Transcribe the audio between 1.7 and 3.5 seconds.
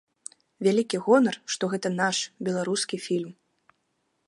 гэта наш, беларускі фільм.